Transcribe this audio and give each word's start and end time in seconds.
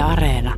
Yle 0.00 0.08
Areena. 0.08 0.54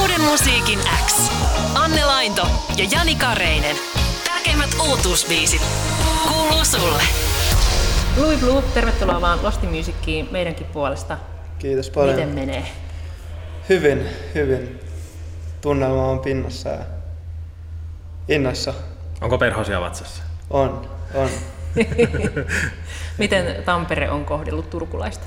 Uuden 0.00 0.20
musiikin 0.20 0.78
X. 1.06 1.30
Anne 1.74 2.04
Lainto 2.04 2.46
ja 2.76 2.84
Jani 2.90 3.14
Kareinen. 3.14 3.76
Tärkeimmät 4.24 4.70
uutuusbiisit 4.88 5.62
kuuluu 6.28 6.64
sulle. 6.64 7.02
Louis 8.16 8.40
Blue, 8.40 8.62
tervetuloa 8.74 9.20
vaan 9.20 9.38
Losti 9.42 9.66
Musiciin 9.66 10.28
meidänkin 10.30 10.66
puolesta. 10.66 11.18
Kiitos 11.58 11.90
paljon. 11.90 12.14
Miten 12.14 12.34
menee? 12.34 12.66
Hyvin, 13.68 14.08
hyvin. 14.34 14.80
Tunnelma 15.60 16.10
on 16.10 16.20
pinnassa 16.20 16.68
ja 16.68 16.84
innoissa. 18.28 18.74
Onko 19.20 19.38
perhosia 19.38 19.80
vatsassa? 19.80 20.22
On, 20.50 20.88
on. 21.14 21.28
Miten 23.18 23.62
Tampere 23.64 24.10
on 24.10 24.24
kohdellut 24.24 24.70
turkulaista? 24.70 25.26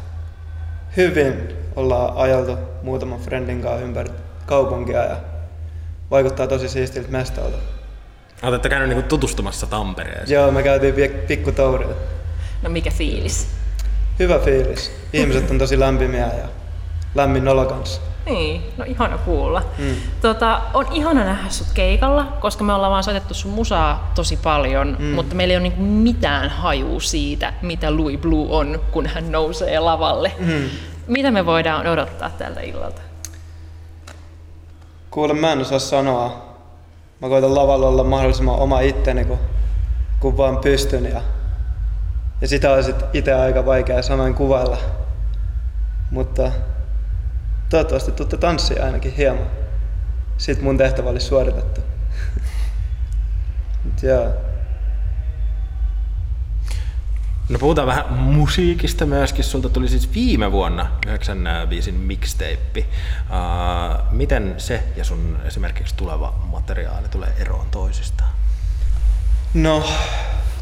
Hyvin 0.98 1.56
ollaan 1.76 2.18
ajeltu 2.18 2.58
muutaman 2.84 3.20
friendin 3.20 3.62
kanssa 3.62 3.86
ympäri 3.86 4.10
kaupunkia 4.46 5.04
ja 5.04 5.16
vaikuttaa 6.12 6.48
tosi 6.48 6.70
siistiltä 6.70 7.12
mestalta. 7.12 7.58
Olette 8.44 8.70
käynyt 8.70 8.90
niinku 8.90 9.08
tutustumassa 9.08 9.68
Tampereeseen? 9.68 10.30
Joo, 10.30 10.52
me 10.52 10.64
käytiin 10.64 10.96
pik- 10.96 11.28
pikku 11.28 11.52
tourilla. 11.52 11.96
No 12.62 12.70
mikä 12.70 12.92
fiilis? 12.92 13.48
Hyvä 14.20 14.40
fiilis. 14.40 14.92
Ihmiset 15.14 15.52
on 15.52 15.58
tosi 15.58 15.80
lämpimiä 15.80 16.26
ja 16.28 16.48
lämmin 17.16 17.48
olo 17.48 17.66
kanssa. 17.66 18.02
Niin, 18.32 18.64
no 18.78 18.86
ihana 18.88 19.18
kuulla. 19.18 19.64
Mm. 19.78 19.96
Tota, 20.22 20.62
on 20.74 20.88
ihana 20.92 21.24
nähdä 21.24 21.50
sut 21.50 21.68
keikalla, 21.74 22.24
koska 22.40 22.64
me 22.64 22.74
ollaan 22.74 22.92
vaan 22.92 23.04
soitettu 23.04 23.34
sun 23.34 23.52
musaa 23.52 24.12
tosi 24.16 24.38
paljon, 24.38 24.96
mm. 25.00 25.06
mutta 25.06 25.36
meillä 25.36 25.52
ei 25.52 25.58
ole 25.58 25.64
niinku 25.64 25.84
mitään 25.84 26.50
hajuu 26.50 27.00
siitä, 27.00 27.54
mitä 27.62 27.98
Louis 27.98 28.20
Blue 28.20 28.48
on, 28.50 28.82
kun 28.92 29.06
hän 29.08 29.32
nousee 29.32 29.80
lavalle. 29.80 30.32
Mm. 30.40 30.70
Mitä 31.08 31.32
me 31.32 31.46
voidaan 31.46 31.88
odottaa 31.88 32.30
tältä 32.30 32.62
illalta? 32.62 33.02
Kuule, 35.12 35.34
mä 35.34 35.52
en 35.52 35.60
osaa 35.60 35.80
sanoa. 35.80 36.52
Mä 37.22 37.30
koitan 37.30 37.56
lavalla 37.56 37.88
olla 37.88 38.04
mahdollisimman 38.04 38.60
oma 38.60 38.80
itteni, 38.80 39.26
kun, 39.26 39.40
kun 40.20 40.38
vaan 40.38 40.58
pystyn. 40.58 41.06
Ja, 41.06 41.22
ja 42.42 42.48
sitä 42.48 42.72
on 42.72 42.84
sit 42.84 42.96
itse 43.14 43.34
aika 43.34 43.66
vaikea 43.66 44.02
sanoin 44.02 44.34
kuvailla. 44.34 44.78
Mutta 46.12 46.52
toivottavasti 47.72 48.12
tuutte 48.12 48.38
tanssia 48.38 48.86
ainakin 48.86 49.14
hieman. 49.14 49.48
Sitten 50.38 50.64
mun 50.64 50.78
tehtävä 50.78 51.10
olisi 51.10 51.26
suoritettu. 51.26 51.82
Mut 53.84 54.04
joo. 54.04 54.34
No 57.50 57.60
puhutaan 57.60 57.88
vähän 57.88 58.14
musiikista 58.14 59.06
myöskin. 59.06 59.44
Sulta 59.44 59.70
tuli 59.70 59.88
siis 59.88 60.14
viime 60.14 60.52
vuonna 60.52 60.92
yhdeksän 61.08 61.50
biisin 61.70 61.96
mixtape. 61.96 62.80
Uh, 62.80 62.86
miten 64.12 64.56
se 64.58 64.84
ja 64.96 65.04
sun 65.04 65.38
esimerkiksi 65.46 65.96
tuleva 65.96 66.34
materiaali 66.52 67.08
tulee 67.08 67.34
eroon 67.40 67.66
toisistaan? 67.72 68.32
No, 69.54 69.84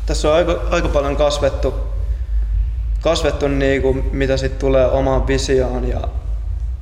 tässä 0.05 0.29
on 0.29 0.35
aika, 0.35 0.61
aika 0.71 0.88
paljon 0.88 1.16
kasvettu, 1.16 1.73
kasvettu 3.01 3.47
niinku, 3.47 3.94
mitä 3.94 4.38
sitten 4.38 4.59
tulee 4.59 4.85
omaan 4.85 5.27
visioon 5.27 5.88
ja, 5.88 6.01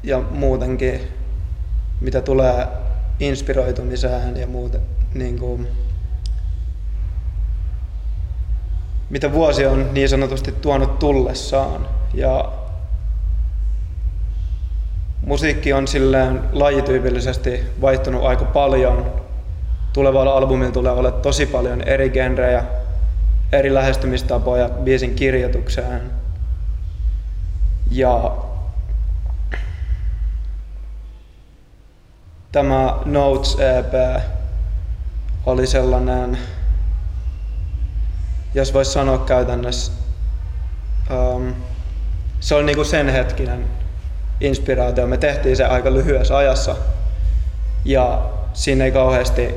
ja 0.08 0.22
muutenkin, 0.32 1.02
mitä 2.02 2.22
tulee 2.22 2.68
inspiroitumiseen 3.20 4.38
ja 4.38 4.48
muuten. 4.48 4.82
Niinku, 5.14 5.60
mitä 9.10 9.34
vuosi 9.34 9.66
on 9.66 9.94
niin 9.94 10.10
sanotusti 10.10 10.52
tuonut 10.52 11.00
tullessaan. 11.00 11.88
Ja 12.14 12.52
musiikki 15.22 15.74
on 15.74 15.88
silleen 15.88 16.42
lajityypillisesti 16.52 17.64
vaihtunut 17.82 18.24
aika 18.24 18.46
paljon. 18.46 19.12
Tulevalla 19.94 20.34
albumilla 20.34 20.72
tulee 20.72 20.92
olla 20.92 21.12
tosi 21.12 21.46
paljon 21.46 21.82
eri 21.82 22.10
genrejä, 22.10 22.64
eri 23.52 23.74
lähestymistapoja 23.74 24.70
biisin 24.70 25.16
kirjoitukseen. 25.16 26.02
Ja 27.92 28.47
tämä 32.52 32.96
Notes 33.06 33.58
EP 33.60 34.22
oli 35.46 35.68
sellainen 35.68 36.38
jos 38.54 38.74
voisi 38.74 38.92
sanoa 38.92 39.18
käytännössä, 39.18 39.92
um, 41.12 41.54
se 42.40 42.56
on 42.56 42.66
niinku 42.66 42.84
sen 42.84 43.10
hetkinen 43.10 43.66
inspiraatio. 44.42 45.08
Me 45.08 45.18
tehtiin 45.18 45.58
se 45.58 45.66
aika 45.66 45.94
lyhyessä 45.94 46.38
ajassa 46.38 46.76
ja 47.86 48.30
siinä 48.54 48.86
ei 48.86 48.92
kauheasti, 48.92 49.56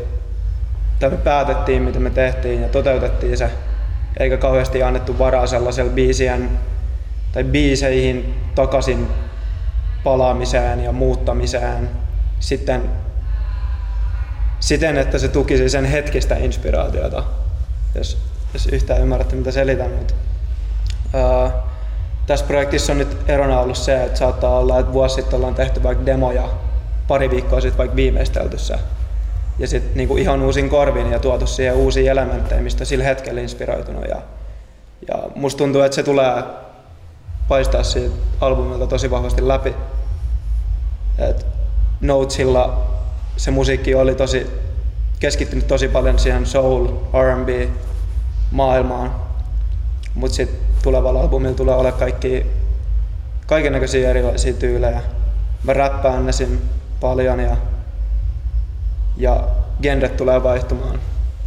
tai 0.99 1.11
me 1.11 1.17
päätettiin 1.17 1.83
mitä 1.83 1.99
me 2.01 2.11
tehtiin 2.11 2.63
ja 2.63 2.69
toteutettiin 2.69 3.39
se, 3.39 3.51
eikä 4.19 4.37
kauheasti 4.37 4.83
annettu 4.83 5.19
varaa 5.19 5.47
sellaisella 5.47 5.93
biisien 5.93 6.51
tai 7.33 7.45
biiseihin 7.45 8.35
takaisin 8.55 9.09
palaamiseen 10.05 10.85
ja 10.85 10.93
muuttamiseen 10.93 11.91
sitten 12.41 12.91
siten, 14.61 14.97
että 14.97 15.19
se 15.19 15.29
tukisi 15.29 15.69
sen 15.69 15.85
hetkistä 15.85 16.37
inspiraatiota, 16.37 17.25
jos 17.95 18.19
jos 18.55 18.67
yhtään 18.67 19.01
ymmärrätte 19.01 19.37
mitä 19.37 19.51
selitän. 19.51 19.91
Mutta, 19.91 20.15
ää, 21.13 21.51
tässä 22.27 22.47
projektissa 22.47 22.93
on 22.93 22.99
nyt 22.99 23.17
erona 23.29 23.61
ollut 23.61 23.77
se, 23.77 24.05
että 24.05 24.19
saattaa 24.19 24.59
olla, 24.59 24.79
että 24.79 24.93
vuosi 24.93 25.15
sitten 25.15 25.37
ollaan 25.37 25.55
tehty 25.55 25.83
vaikka 25.83 26.07
demoja, 26.07 26.49
pari 27.09 27.31
viikkoa 27.31 27.61
sitten 27.61 27.79
vaikka 27.79 27.97
viimeistelty 27.97 28.59
se. 28.59 28.75
Ja 29.59 29.67
sitten 29.67 29.93
niinku 29.95 30.17
ihan 30.17 30.43
uusin 30.43 30.69
korvin 30.69 31.13
ja 31.13 31.19
tuotu 31.19 31.47
siihen 31.47 31.75
uusia 31.75 32.13
elementtejä, 32.13 32.61
mistä 32.61 32.85
sillä 32.85 33.05
hetkellä 33.05 33.41
inspiroitunut. 33.41 34.05
Ja, 34.09 34.23
ja 35.09 35.23
musta 35.35 35.59
tuntuu, 35.59 35.83
että 35.83 35.95
se 35.95 36.03
tulee 36.03 36.43
paistaa 37.49 37.83
siitä 37.83 38.15
albumilta 38.41 38.87
tosi 38.87 39.11
vahvasti 39.11 39.49
läpi. 39.49 39.75
Et 41.19 41.47
Notesilla 42.01 42.87
se 43.37 43.51
musiikki 43.51 43.95
oli 43.95 44.15
tosi 44.15 44.47
keskittynyt 45.21 45.67
tosi 45.67 45.89
paljon 45.89 46.19
siihen 46.19 46.47
soul, 46.47 46.87
R&B 47.23 47.49
maailmaan. 48.51 49.15
Mutta 50.15 50.37
sitten 50.37 50.61
tulevalla 50.83 51.21
albumilla 51.21 51.55
tulee 51.55 51.75
olla 51.75 51.93
kaikki 51.93 52.47
kaiken 53.47 53.73
näköisiä 53.73 54.11
erilaisia 54.11 54.53
tyylejä. 54.53 55.03
Mä 55.65 55.73
räppään 55.73 56.29
esim. 56.29 56.59
paljon 57.01 57.41
ja, 57.41 57.57
ja 59.17 59.49
genret 59.83 60.17
tulee 60.17 60.43
vaihtumaan 60.43 61.01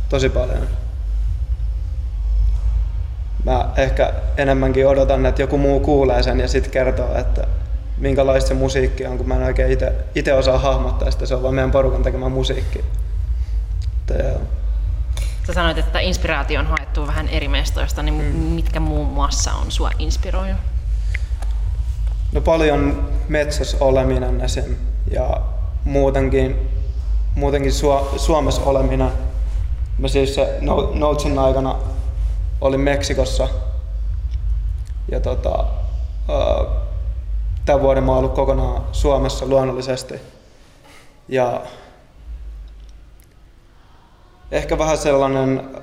tosi 0.09 0.29
paljon. 0.29 0.67
Mä 3.43 3.69
ehkä 3.77 4.13
enemmänkin 4.37 4.87
odotan, 4.87 5.25
että 5.25 5.41
joku 5.41 5.57
muu 5.57 5.79
kuulee 5.79 6.23
sen 6.23 6.39
ja 6.39 6.47
sitten 6.47 6.71
kertoo, 6.71 7.17
että 7.17 7.47
minkälaista 7.97 8.47
se 8.47 8.53
musiikki 8.53 9.05
on, 9.05 9.17
kun 9.17 9.27
mä 9.27 9.35
en 9.35 9.43
oikein 9.43 9.77
itse 10.15 10.33
osaa 10.33 10.57
hahmottaa 10.57 11.11
sitä. 11.11 11.25
Se 11.25 11.35
on 11.35 11.43
vaan 11.43 11.55
meidän 11.55 11.71
porukan 11.71 12.03
tekemä 12.03 12.29
musiikki. 12.29 12.83
Sä 15.47 15.53
sanoit, 15.53 15.77
että 15.77 15.99
inspiraatio 15.99 16.59
on 16.59 16.67
haettu 16.67 17.07
vähän 17.07 17.29
eri 17.29 17.47
mestoista, 17.47 18.03
niin 18.03 18.13
mm. 18.13 18.39
mitkä 18.39 18.79
muun 18.79 19.07
muassa 19.07 19.53
on 19.53 19.71
sua 19.71 19.91
inspiroinut? 19.99 20.61
No 22.31 22.41
paljon 22.41 23.09
metsässä 23.27 23.77
oleminen 23.79 24.41
esim. 24.41 24.75
ja 25.11 25.41
muutenkin, 25.83 26.69
muutenkin 27.35 27.71
Su- 27.71 28.19
Suomessa 28.19 28.61
oleminen. 28.61 29.11
Mä 29.97 30.07
siis 30.07 30.35
se 30.35 30.57
Notesin 30.93 31.39
aikana 31.39 31.75
olin 32.61 32.79
Meksikossa 32.79 33.47
ja 35.11 35.19
tota, 35.19 35.65
tämän 37.65 37.81
vuoden 37.81 38.03
mä 38.03 38.11
oon 38.11 38.19
ollut 38.19 38.33
kokonaan 38.33 38.83
Suomessa 38.91 39.45
luonnollisesti. 39.45 40.15
Ja 41.27 41.61
ehkä 44.51 44.77
vähän 44.77 44.97
sellainen 44.97 45.77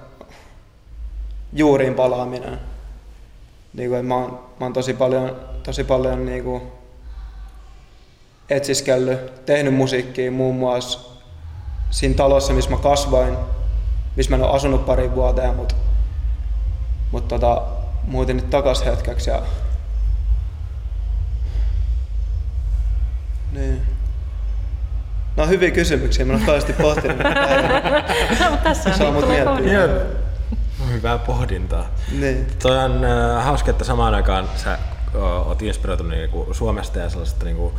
juuriin 1.52 1.94
palaaminen. 1.94 2.60
Niin 3.72 3.90
kuin, 3.90 4.06
mä, 4.06 4.14
oon, 4.14 4.30
mä 4.30 4.66
oon 4.66 4.72
tosi 4.72 4.94
paljon, 4.94 5.36
tosi 5.62 5.84
paljon 5.84 6.26
niin 6.26 6.44
kuin 6.44 6.62
etsiskellyt, 8.50 9.46
tehnyt 9.46 9.74
musiikkia 9.74 10.30
muun 10.30 10.56
muassa 10.56 10.98
siinä 11.90 12.14
talossa, 12.14 12.52
missä 12.52 12.70
mä 12.70 12.76
kasvoin, 12.76 13.36
missä 14.16 14.30
mä 14.30 14.36
en 14.36 14.42
ole 14.42 14.56
asunut 14.56 14.86
pari 14.86 15.14
vuoteen, 15.14 15.56
mutta 15.56 15.74
mut 17.12 17.28
tota, 17.28 17.62
muutin 18.04 18.36
nyt 18.36 18.50
takas 18.50 18.84
hetkeksi 18.84 19.30
ja 19.30 19.42
niin. 23.60 23.82
No 25.36 25.46
hyviä 25.46 25.70
kysymyksiä, 25.70 26.24
mä 26.24 26.32
oon 26.32 26.42
kauheasti 26.42 26.72
pohtinut. 26.72 27.18
no, 28.40 28.50
mutta 28.50 28.64
tässä 28.64 28.90
on 28.90 28.96
Saa 28.96 29.12
mut 29.12 29.28
miettiä. 29.28 29.88
hyvää 30.92 31.18
pohdintaa. 31.18 31.86
Niin. 32.20 32.46
Toi 32.62 32.78
on 32.78 33.04
äh, 33.04 33.44
hauska, 33.44 33.70
että 33.70 33.84
samaan 33.84 34.14
aikaan 34.14 34.48
sä 34.56 34.78
oot 35.46 35.62
inspiroitunut 35.62 36.12
niinku 36.12 36.48
Suomesta 36.52 36.98
ja 36.98 37.10
sellaisesta 37.10 37.44
niinku 37.44 37.72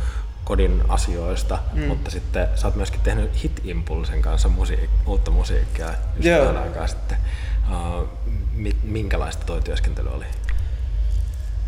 kodin 0.44 0.82
asioista, 0.88 1.58
mm. 1.72 1.84
mutta 1.86 2.10
sitten 2.10 2.48
sä 2.54 2.66
oot 2.66 2.76
myöskin 2.76 3.00
tehnyt 3.00 3.42
Hit 3.44 3.60
Impulsen 3.64 4.22
kanssa 4.22 4.48
musiik- 4.48 4.90
uutta 5.06 5.30
musiikkia 5.30 5.86
just 5.86 6.24
Joo. 6.28 6.58
aikaa 6.62 6.86
sitten. 6.86 7.18
Uh, 7.70 8.08
mi- 8.52 8.76
minkälaista 8.82 9.46
toi 9.46 9.60
työskentely 9.62 10.08
oli? 10.14 10.24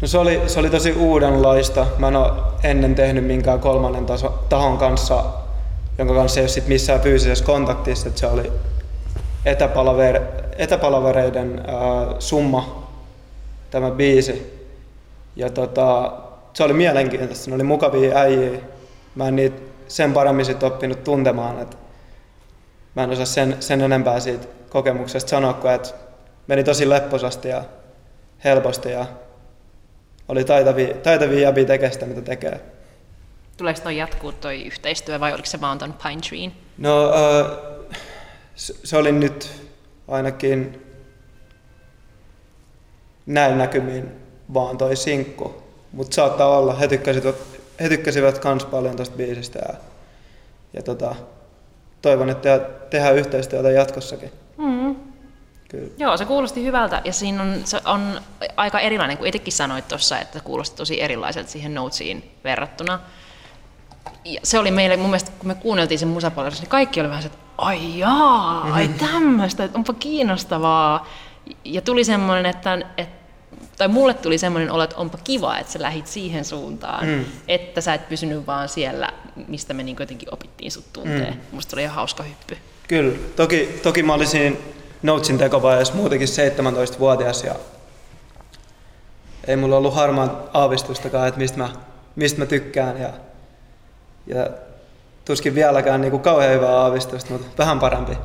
No 0.05 0.09
se 0.09 0.19
oli, 0.19 0.43
se 0.47 0.61
oli 0.61 0.71
tosi 0.71 0.93
uudenlaista. 0.93 1.87
Mä 1.99 2.09
en 2.09 2.17
ole 2.17 2.33
ennen 2.63 2.95
tehnyt 2.95 3.25
minkään 3.25 3.61
kolmannen 3.61 4.07
taso, 4.07 4.45
tahon 4.49 4.79
kanssa, 4.79 5.25
jonka 5.99 6.15
kanssa 6.15 6.41
ei 6.41 6.43
ole 6.43 6.49
sit 6.49 6.67
missään 6.67 7.01
fyysisessä 7.01 7.45
kontaktissa. 7.45 8.09
Et 8.09 8.19
se 8.19 8.27
oli 8.27 8.53
etäpalaver, 9.45 10.21
etäpalavereiden 10.59 11.59
äh, 11.59 12.15
summa, 12.19 12.89
tämä 13.71 13.91
biisi. 13.91 14.67
Ja 15.37 15.51
tota, 15.51 16.13
se 16.53 16.65
oli 16.65 16.73
mielenkiintoista. 16.73 17.51
Ne 17.51 17.55
oli 17.55 17.63
mukavia 17.63 18.19
äijiä. 18.19 18.61
Mä 19.15 19.29
en 19.29 19.37
niitä 19.37 19.61
sen 19.89 20.13
paremmin 20.13 20.45
sit 20.45 20.63
oppinut 20.63 21.05
tuntemaan. 21.05 21.61
Et 21.61 21.79
mä 22.95 23.05
en 23.05 23.11
osaa 23.11 23.27
sen, 23.27 23.57
sen 23.61 23.81
enempää 23.81 24.21
siitä 24.21 24.47
kokemuksesta 24.71 25.31
sanoa, 25.31 25.53
kuin 25.53 25.75
että 25.75 25.91
meni 26.47 26.65
tosi 26.65 26.89
lepposasti 26.89 27.49
ja 27.49 27.65
helposti 28.45 28.91
ja 28.91 29.07
oli 30.29 30.45
taitavia, 30.45 30.95
taitavia 30.95 31.41
jäbiä 31.41 31.65
tekee 31.65 31.93
sitä, 31.93 32.07
mitä 32.07 32.23
tekee. 32.23 32.61
Tuleeko 33.57 33.81
toi 33.81 33.97
jatkuu 33.97 34.33
toi 34.33 34.63
yhteistyö 34.63 35.21
vai 35.21 35.33
oliko 35.33 35.47
se 35.47 35.61
vaan 35.61 35.79
ton 35.79 35.95
Pine 36.03 36.21
Treen? 36.29 36.53
No, 36.79 37.13
äh, 37.13 37.51
se 38.55 38.75
se 38.85 38.97
oli 38.97 39.13
nyt 39.13 39.51
ainakin 40.09 40.83
näin 43.27 43.59
näkymiin 43.59 44.13
vaan 44.55 44.79
toi 44.79 44.97
sinkku. 44.97 45.63
Mutta 45.93 46.15
saattaa 46.15 46.59
olla, 46.59 46.75
he 46.75 46.89
tykkäsivät, 46.89 47.37
he 47.81 47.89
tykkäsivät 47.89 48.39
kans 48.39 48.65
paljon 48.65 48.97
tosta 48.97 49.17
biisistä 49.17 49.59
ja, 49.69 49.75
ja 50.73 50.83
tota, 50.83 51.15
toivon, 52.03 52.31
että 52.31 52.61
tehdään 52.91 53.17
yhteistyötä 53.17 53.71
jatkossakin. 53.71 54.31
Kyllä. 55.75 55.91
Joo, 55.99 56.17
se 56.17 56.25
kuulosti 56.25 56.65
hyvältä 56.65 57.03
ja 57.05 57.13
siinä 57.13 57.43
on, 57.43 57.61
se 57.65 57.81
on 57.85 58.21
aika 58.57 58.81
erilainen, 58.81 59.19
kuin 59.19 59.29
itsekin 59.29 59.53
sanoit 59.53 59.89
tuossa, 59.89 60.19
että 60.19 60.41
kuulosti 60.41 60.77
tosi 60.77 61.03
erilaiselta 61.03 61.51
siihen 61.51 61.75
Notesiin 61.75 62.31
verrattuna. 62.45 63.01
Ja 64.25 64.41
se 64.43 64.59
oli 64.59 64.71
meille, 64.71 64.97
mun 64.97 65.07
mielestä 65.07 65.31
kun 65.39 65.49
me 65.49 65.55
kuunneltiin 65.55 65.99
sen 65.99 66.09
musapalvelussa, 66.09 66.63
niin 66.63 66.71
kaikki 66.71 67.01
oli 67.01 67.09
vähän 67.09 67.23
se, 67.23 67.27
että 67.27 67.39
ai 67.59 67.99
jaa, 67.99 68.73
ai 68.73 68.89
tämmöistä, 68.89 69.65
että 69.65 69.79
onpa 69.79 69.93
kiinnostavaa. 69.93 71.09
Ja 71.65 71.83
tuli 71.83 72.05
semmoinen, 72.05 72.47
että, 72.47 72.79
että 72.97 73.25
tai 73.79 73.89
mulle 73.89 74.15
tuli 74.15 74.39
semmoinen 74.39 74.71
olo, 74.71 74.83
että 74.83 74.97
onpa 74.97 75.19
kiva, 75.25 75.59
että 75.59 75.73
sä 75.73 75.83
lähit 75.83 76.07
siihen 76.07 76.45
suuntaan, 76.45 77.07
mm. 77.07 77.25
että 77.49 77.81
sä 77.81 77.95
et 77.95 78.09
pysynyt 78.09 78.47
vaan 78.47 78.69
siellä, 78.69 79.13
mistä 79.49 79.75
me 79.75 79.83
niin 79.83 79.97
jotenkin 80.01 80.35
opittiin 80.35 80.73
sut 80.73 80.93
tuntee. 80.93 81.31
Mm. 81.31 81.41
Musta 81.53 81.77
oli 81.77 81.83
ihan 81.83 81.95
hauska 81.95 82.23
hyppy. 82.23 82.57
Kyllä. 82.89 83.19
Toki, 83.37 83.81
toki 83.83 84.03
mä 84.03 84.15
olin 84.15 84.27
Notesin 85.05 85.39
tekovaiheessa 85.39 85.95
muutenkin 85.95 86.29
17-vuotias 86.29 87.45
ja 87.45 87.55
ei 89.47 89.57
mulla 89.57 89.77
ollut 89.77 89.95
harmaan 89.95 90.37
aavistustakaan, 90.53 91.29
että 91.29 91.41
mistä 91.41 91.59
mä, 91.59 91.69
mistä 92.17 92.39
mä 92.39 92.47
tykkään 92.47 93.01
ja, 93.01 93.09
ja 94.27 94.51
tuskin 95.25 95.55
vieläkään 95.55 96.01
niin 96.01 96.11
kuin 96.11 96.23
kauhean 96.23 96.53
hyvää 96.53 96.77
aavistusta, 96.77 97.33
mutta 97.33 97.47
vähän 97.59 97.81
parempi. 97.81 98.19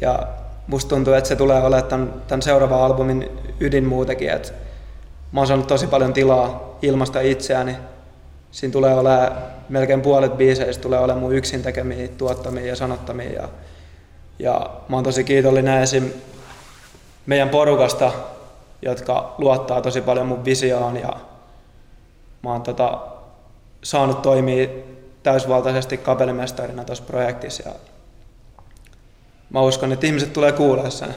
Ja 0.00 0.26
musta 0.66 0.88
tuntuu, 0.88 1.14
että 1.14 1.28
se 1.28 1.36
tulee 1.36 1.62
olemaan 1.62 1.84
tämän, 1.88 2.14
tämän 2.28 2.42
seuraavan 2.42 2.80
albumin 2.80 3.30
ydin 3.60 3.84
muutenkin, 3.84 4.30
että 4.30 4.52
mä 5.32 5.40
oon 5.40 5.46
saanut 5.46 5.66
tosi 5.66 5.86
paljon 5.86 6.12
tilaa 6.12 6.78
ilmasta 6.82 7.20
itseäni. 7.20 7.76
Siinä 8.50 8.72
tulee 8.72 8.94
olemaan 8.94 9.32
melkein 9.68 10.00
puolet 10.00 10.36
biiseistä 10.36 10.82
tulee 10.82 10.98
olemaan 10.98 11.20
mun 11.20 11.34
yksin 11.34 11.62
tekemiä, 11.62 12.08
tuottamia 12.08 12.66
ja 12.66 12.76
sanottamia. 12.76 13.32
Ja, 13.32 13.48
ja 14.42 14.70
mä 14.88 14.96
oon 14.96 15.04
tosi 15.04 15.24
kiitollinen 15.24 15.82
esim. 15.82 16.10
meidän 17.26 17.48
porukasta, 17.48 18.12
jotka 18.82 19.34
luottaa 19.38 19.80
tosi 19.80 20.00
paljon 20.00 20.26
mun 20.26 20.44
visioon 20.44 20.96
ja 20.96 21.16
mä 22.42 22.50
oon 22.50 22.62
tota, 22.62 22.98
saanut 23.82 24.22
toimia 24.22 24.68
täysvaltaisesti 25.22 25.96
kapelimestarina 25.96 26.84
tuossa 26.84 27.04
projektissa. 27.04 27.68
Ja 27.68 27.74
mä 29.50 29.60
uskon, 29.60 29.92
että 29.92 30.06
ihmiset 30.06 30.32
tulee 30.32 30.52
kuulla 30.52 30.90
sen. 30.90 31.14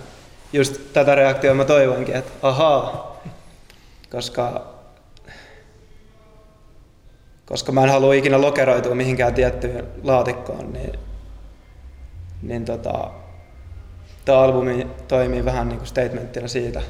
Just 0.54 0.82
tätä 0.94 1.16
reaktiota 1.16 1.56
mä 1.56 1.66
toivonkin, 1.66 2.16
että 2.16 2.32
ahaa, 2.42 3.18
koska, 4.12 4.62
koska 7.46 7.72
mä 7.72 7.84
en 7.84 7.90
halua 7.90 8.14
ikinä 8.14 8.42
lokeroitua 8.42 8.96
mihinkään 8.96 9.34
tiettyyn 9.34 9.88
laatikkoon, 10.04 10.74
niin, 10.74 11.00
niin 12.42 12.66
tota, 12.66 13.12
tämä 14.26 14.40
albumi 14.40 14.88
toimii 15.08 15.46
vähän 15.46 15.68
niin 15.70 15.78
kuin 15.78 15.88
statementtina 15.88 16.48
siitä. 16.48 16.82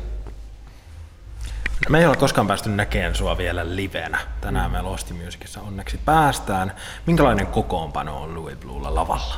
No, 1.85 1.89
me 1.89 1.99
ei 1.99 2.05
ole 2.05 2.15
koskaan 2.15 2.47
päästy 2.47 2.69
näkemään 2.69 3.15
sua 3.15 3.37
vielä 3.37 3.75
livenä. 3.75 4.19
Tänään 4.41 4.71
me 4.71 4.81
Losti 4.81 5.13
Musicissa 5.13 5.61
onneksi 5.61 5.99
päästään. 6.05 6.73
Minkälainen 7.05 7.47
kokoonpano 7.47 8.21
on 8.23 8.35
Louis 8.35 8.55
Bluella 8.55 8.95
lavalla? 8.95 9.35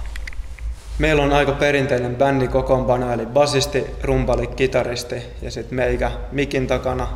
Meillä 1.00 1.24
on 1.24 1.34
aika 1.34 1.52
perinteinen 1.52 2.16
bändi 2.16 2.48
kokoonpano, 2.48 3.14
eli 3.14 3.26
basisti, 3.26 3.86
rumpali, 4.04 4.48
kitaristi 4.48 5.24
ja 5.42 5.52
sitten 5.52 5.76
meikä 5.76 6.12
mikin 6.32 6.68
takana 6.68 7.08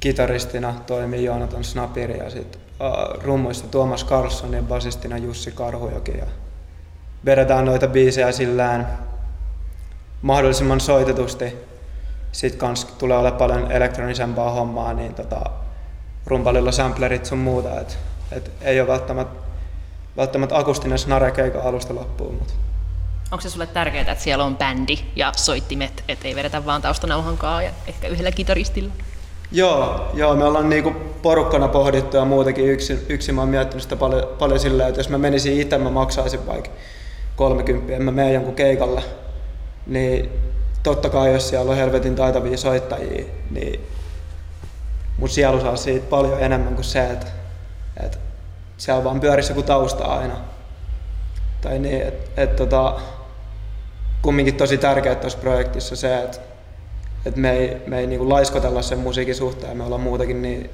kitaristina 0.00 0.74
toimii 0.86 1.24
Joonatan 1.24 1.64
Snapiri 1.64 2.18
ja 2.18 2.30
sitten 2.30 2.60
uh, 2.60 3.22
rummuissa 3.22 3.66
Tuomas 3.66 4.06
Carlson 4.06 4.52
ja 4.52 4.62
basistina 4.62 5.18
Jussi 5.18 5.52
Karhujoki. 5.52 6.18
Ja 6.18 6.26
vedetään 7.24 7.64
noita 7.64 7.86
biisejä 7.86 8.32
sillään 8.32 8.98
mahdollisimman 10.22 10.80
soitetusti. 10.80 11.56
Sitten 12.32 12.60
kans 12.60 12.84
tulee 12.84 13.16
olemaan 13.16 13.38
paljon 13.38 13.72
elektronisempaa 13.72 14.50
hommaa, 14.50 14.92
niin 14.92 15.14
tota, 15.14 15.40
rumpalilla 16.26 16.72
samplerit 16.72 17.26
sun 17.26 17.38
muuta. 17.38 17.80
Et, 17.80 17.98
et 18.32 18.50
ei 18.62 18.80
ole 18.80 18.88
välttämättä 18.88 19.48
välttämättä 20.18 20.58
akustinen 20.58 20.98
snare 20.98 21.30
keikan 21.30 21.62
alusta 21.62 21.94
loppuun. 21.94 22.34
Mutta. 22.34 22.54
Onko 23.30 23.42
se 23.42 23.50
sulle 23.50 23.66
tärkeää, 23.66 24.00
että 24.00 24.24
siellä 24.24 24.44
on 24.44 24.56
bändi 24.56 24.98
ja 25.16 25.32
soittimet, 25.36 26.04
ettei 26.08 26.34
vedetä 26.34 26.64
vaan 26.64 26.82
taustanauhankaa 26.82 27.62
ja 27.62 27.70
ehkä 27.86 28.08
yhdellä 28.08 28.30
kitaristilla? 28.30 28.92
Joo, 29.52 30.10
joo, 30.14 30.36
me 30.36 30.44
ollaan 30.44 30.68
niinku 30.68 30.94
porukkana 31.22 31.68
pohdittu 31.68 32.16
ja 32.16 32.24
muutenkin 32.24 32.68
yksin, 32.68 33.06
yksin 33.08 33.34
mä 33.34 33.40
oon 33.40 33.48
miettinyt 33.48 33.82
sitä 33.82 33.96
paljon, 33.96 34.22
paljon 34.38 34.60
silleen, 34.60 34.88
että 34.88 35.00
jos 35.00 35.08
mä 35.08 35.18
menisin 35.18 35.60
itse, 35.60 35.78
mä 35.78 35.90
maksaisin 35.90 36.46
vaikka 36.46 36.70
30, 37.38 37.92
en 37.92 38.02
mä 38.02 38.10
mene 38.10 38.32
jonkun 38.32 38.54
keikalle, 38.54 39.02
niin 39.86 40.30
totta 40.82 41.08
kai 41.08 41.32
jos 41.32 41.48
siellä 41.48 41.70
on 41.70 41.76
helvetin 41.76 42.14
taitavia 42.14 42.56
soittajia, 42.56 43.24
niin 43.50 43.80
mun 45.18 45.28
sielu 45.28 45.60
saa 45.60 45.76
siitä 45.76 46.06
paljon 46.10 46.40
enemmän 46.40 46.74
kuin 46.74 46.84
se, 46.84 47.10
että, 47.10 47.26
että 48.04 48.18
siellä 48.76 49.04
vaan 49.04 49.20
pyörissä 49.20 49.50
joku 49.50 49.62
tausta 49.62 50.04
aina. 50.04 50.36
Tai 51.60 51.78
niin, 51.78 52.02
että 52.02 52.42
et, 52.42 52.56
tota, 52.56 53.00
kumminkin 54.22 54.54
tosi 54.54 54.78
tärkeää 54.78 55.14
tuossa 55.14 55.38
projektissa 55.38 55.96
se, 55.96 56.18
että 56.18 56.38
et 57.26 57.36
me 57.36 57.50
ei, 57.50 57.76
me 57.86 57.98
ei 57.98 58.06
niinku 58.06 58.28
laiskotella 58.28 58.82
sen 58.82 58.98
musiikin 58.98 59.34
suhteen, 59.34 59.76
me 59.76 59.84
ollaan 59.84 60.00
muutakin 60.00 60.42
niin, 60.42 60.70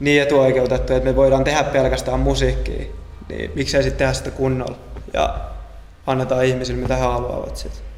niin 0.00 0.22
etuoikeutettu, 0.22 0.92
että 0.92 1.08
me 1.08 1.16
voidaan 1.16 1.44
tehdä 1.44 1.64
pelkästään 1.64 2.20
musiikkia, 2.20 3.01
niin 3.36 3.50
miksei 3.54 3.82
sitten 3.82 3.98
tehdä 3.98 4.12
sitä 4.12 4.30
kunnolla 4.30 4.76
ja 5.12 5.38
annetaan 6.06 6.44
ihmisille 6.44 6.82
mitä 6.82 6.96
he 6.96 7.02
haluavat 7.02 7.56
sitten. 7.56 7.92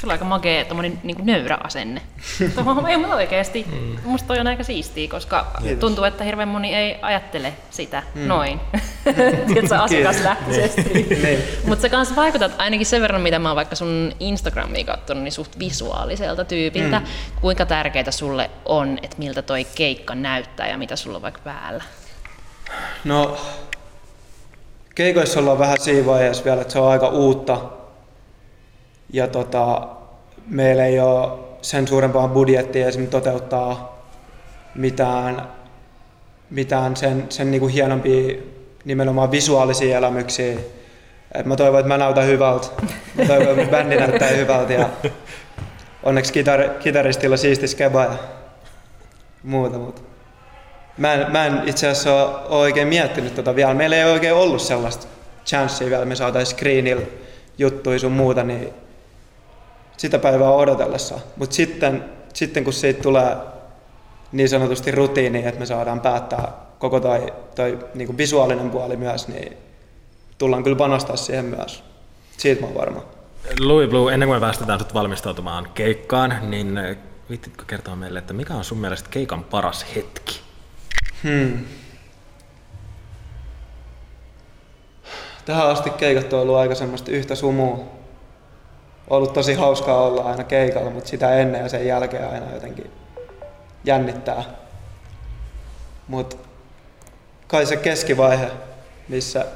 Kyllä 0.00 0.12
aika 0.12 0.24
makea 0.24 0.64
tommonen 0.64 1.00
niin 1.02 1.26
nöyrä 1.26 1.58
asenne. 1.64 2.02
Tuohon 2.54 2.88
ei 2.88 2.96
mutta 2.96 3.14
oikeesti. 3.14 3.66
Mm. 3.72 3.96
Musta 4.04 4.28
toi 4.28 4.38
on 4.38 4.46
aika 4.46 4.64
siistiä, 4.64 5.08
koska 5.08 5.46
Kiitos. 5.62 5.80
tuntuu, 5.80 6.04
että 6.04 6.24
hirveän 6.24 6.48
moni 6.48 6.74
ei 6.74 6.98
ajattele 7.02 7.52
sitä 7.70 8.02
mm. 8.14 8.28
noin. 8.28 8.60
Tiedätkö, 9.46 9.78
asiakaslähtöisesti. 9.78 11.06
niin. 11.22 11.38
Mutta 11.66 11.82
sä 11.82 11.88
kanssa 11.88 12.16
vaikutat 12.16 12.52
ainakin 12.58 12.86
sen 12.86 13.02
verran, 13.02 13.20
mitä 13.20 13.38
mä 13.38 13.48
oon 13.48 13.56
vaikka 13.56 13.76
sun 13.76 14.12
Instagramia 14.20 14.84
katsonut, 14.84 15.24
niin 15.24 15.32
suht 15.32 15.58
visuaaliselta 15.58 16.44
tyypiltä. 16.44 16.98
Mm. 16.98 17.06
Kuinka 17.40 17.66
tärkeää 17.66 18.10
sulle 18.10 18.50
on, 18.64 18.98
että 19.02 19.16
miltä 19.18 19.42
toi 19.42 19.66
keikka 19.74 20.14
näyttää 20.14 20.68
ja 20.68 20.78
mitä 20.78 20.96
sulla 20.96 21.16
on 21.16 21.22
vaikka 21.22 21.40
päällä? 21.44 21.84
No, 23.04 23.36
keikoissa 24.94 25.40
ollaan 25.40 25.58
vähän 25.58 25.80
siinä 25.80 26.06
vaiheessa 26.06 26.44
vielä, 26.44 26.60
että 26.60 26.72
se 26.72 26.78
on 26.78 26.90
aika 26.90 27.08
uutta 27.08 27.60
ja 29.12 29.28
tota, 29.28 29.88
meillä 30.46 30.84
ei 30.84 31.00
ole 31.00 31.38
sen 31.62 31.88
suurempaa 31.88 32.28
budjettia 32.28 32.88
esimerkiksi 32.88 33.10
toteuttaa 33.10 34.06
mitään, 34.74 35.48
mitään 36.50 36.96
sen, 36.96 37.26
sen 37.28 37.50
niin 37.50 37.60
kuin 37.60 37.72
hienompia 37.72 38.38
nimenomaan 38.84 39.30
visuaalisia 39.30 39.98
elämyksiä. 39.98 40.58
Et 41.34 41.46
mä 41.46 41.56
toivon, 41.56 41.80
että 41.80 41.88
mä 41.88 41.98
näytän 41.98 42.26
hyvältä. 42.26 42.66
Mä 43.14 43.24
toivon, 43.24 43.58
että 43.58 43.70
bändi 43.70 43.96
näyttää 43.96 44.28
hyvältä 44.28 44.72
ja 44.72 44.88
onneksi 46.02 46.32
kitar, 46.32 46.68
kitaristilla 46.68 47.36
siisti 47.36 47.68
skeba 47.68 48.04
ja 48.04 48.14
muuta, 49.42 49.78
mutta 49.78 50.02
mä 51.00 51.14
en, 51.14 51.32
mä 51.32 51.46
en 51.46 51.62
itse 51.66 51.88
asiassa 51.88 52.14
ole, 52.14 52.48
oikein 52.48 52.88
miettinyt 52.88 53.34
tota 53.34 53.56
vielä. 53.56 53.74
Meillä 53.74 53.96
ei 53.96 54.04
oikein 54.04 54.34
ollut 54.34 54.62
sellaista 54.62 55.06
chanssiä 55.46 55.90
vielä, 55.90 56.04
me 56.04 56.16
saataisiin 56.16 56.56
screenillä 56.56 57.06
juttuja 57.58 57.98
sun 57.98 58.12
muuta, 58.12 58.42
niin 58.42 58.68
sitä 59.96 60.18
päivää 60.18 60.50
odotellessa. 60.50 61.18
Mutta 61.36 61.54
sitten, 61.54 62.04
sitten 62.34 62.64
kun 62.64 62.72
siitä 62.72 63.02
tulee 63.02 63.36
niin 64.32 64.48
sanotusti 64.48 64.90
rutiini, 64.90 65.46
että 65.46 65.60
me 65.60 65.66
saadaan 65.66 66.00
päättää 66.00 66.52
koko 66.78 67.00
toi, 67.00 67.32
toi 67.54 67.78
niin 67.94 68.06
kuin 68.06 68.18
visuaalinen 68.18 68.70
puoli 68.70 68.96
myös, 68.96 69.28
niin 69.28 69.56
tullaan 70.38 70.62
kyllä 70.62 70.76
panostaa 70.76 71.16
siihen 71.16 71.44
myös. 71.44 71.84
Siitä 72.36 72.60
mä 72.60 72.66
oon 72.66 72.76
varma. 72.76 73.02
Louis 73.60 73.90
Blue, 73.90 74.14
ennen 74.14 74.28
kuin 74.28 74.36
me 74.36 74.40
päästetään 74.40 74.78
sut 74.78 74.94
valmistautumaan 74.94 75.68
keikkaan, 75.74 76.38
niin 76.50 76.80
viittitkö 77.30 77.64
kertoa 77.66 77.96
meille, 77.96 78.18
että 78.18 78.32
mikä 78.32 78.54
on 78.54 78.64
sun 78.64 78.78
mielestä 78.78 79.08
keikan 79.10 79.44
paras 79.44 79.86
hetki? 79.96 80.49
Hmm. 81.24 81.64
Tähän 85.44 85.66
asti 85.66 85.90
keikat 85.90 86.32
on 86.32 86.40
ollut 86.40 86.56
aika 86.56 86.74
semmoista 86.74 87.10
yhtä 87.10 87.34
sumua. 87.34 87.84
Ollut 89.10 89.32
tosi 89.32 89.54
hauskaa 89.54 90.02
olla 90.02 90.22
aina 90.22 90.44
keikalla, 90.44 90.90
mutta 90.90 91.10
sitä 91.10 91.34
ennen 91.34 91.62
ja 91.62 91.68
sen 91.68 91.86
jälkeen 91.86 92.28
aina 92.28 92.54
jotenkin 92.54 92.90
jännittää. 93.84 94.44
Mutta 96.08 96.36
kai 97.46 97.66
se 97.66 97.76
keskivaihe, 97.76 98.50
missä 99.08 99.46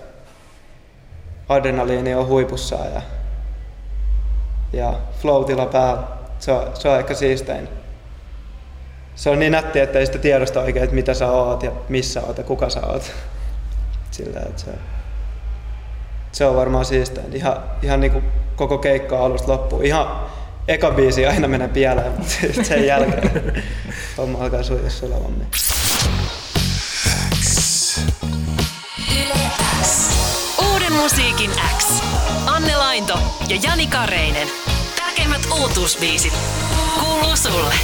adrenaliini 1.48 2.14
on 2.14 2.26
huipussaan 2.26 2.92
ja, 2.94 3.02
ja 4.72 4.94
flow-tila 5.22 5.66
päällä, 5.66 6.02
se 6.38 6.52
on, 6.52 6.70
se 6.74 6.88
on 6.88 6.98
ehkä 6.98 7.14
siistein. 7.14 7.68
Se 9.14 9.30
on 9.30 9.38
niin 9.38 9.52
nätti, 9.52 9.80
että 9.80 9.98
ei 9.98 10.06
sitä 10.06 10.18
tiedosta 10.18 10.60
oikein, 10.60 10.84
että 10.84 10.94
mitä 10.94 11.14
sä 11.14 11.30
oot 11.30 11.62
ja 11.62 11.72
missä 11.88 12.20
oot 12.20 12.38
ja 12.38 12.44
kuka 12.44 12.70
sä 12.70 12.86
oot. 12.86 13.12
Sillä, 14.10 14.40
että 14.40 14.62
se, 14.62 14.70
se 16.32 16.46
on 16.46 16.56
varmaan 16.56 16.84
siistein. 16.84 17.36
Ihan, 17.36 17.56
ihan 17.82 18.00
niin 18.00 18.12
kuin 18.12 18.24
koko 18.56 18.78
keikka 18.78 19.24
alusta 19.24 19.52
loppuun. 19.52 19.84
Ihan 19.84 20.20
eka 20.68 20.90
biisi 20.90 21.26
aina 21.26 21.48
menee 21.48 21.68
pieleen, 21.68 22.12
mutta 22.12 22.34
sen 22.62 22.86
jälkeen 22.86 23.62
homma 24.18 24.38
alkaa 24.38 24.62
sujua 24.62 24.90
sulavammin. 24.90 25.46
Uuden 30.72 30.92
musiikin 30.92 31.50
X. 31.78 31.86
Anne 32.46 32.76
Lainto 32.76 33.18
ja 33.48 33.58
Jani 33.62 33.86
Kareinen. 33.86 34.48
Tärkeimmät 34.96 35.42
uutuusbiisit 35.60 36.32
kuuluu 37.00 37.36
sulle. 37.36 37.74